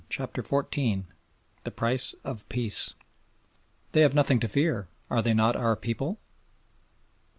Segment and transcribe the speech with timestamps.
[0.09, 1.03] CHAPTER XIV
[1.63, 2.95] THE PRICE OF PEACE
[3.91, 6.17] "They have nothing to fear; are they not our people?"